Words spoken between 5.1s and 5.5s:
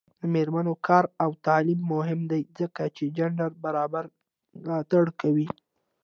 کوي.